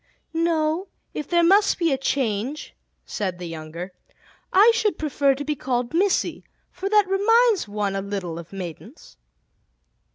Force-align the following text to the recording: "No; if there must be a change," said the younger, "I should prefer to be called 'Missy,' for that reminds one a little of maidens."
"No; 0.33 0.87
if 1.13 1.27
there 1.27 1.43
must 1.43 1.77
be 1.77 1.91
a 1.91 1.95
change," 1.99 2.73
said 3.05 3.37
the 3.37 3.45
younger, 3.45 3.91
"I 4.51 4.71
should 4.73 4.97
prefer 4.97 5.35
to 5.35 5.45
be 5.45 5.55
called 5.55 5.93
'Missy,' 5.93 6.43
for 6.71 6.89
that 6.89 7.05
reminds 7.07 7.67
one 7.67 7.95
a 7.95 8.01
little 8.01 8.39
of 8.39 8.51
maidens." 8.51 9.17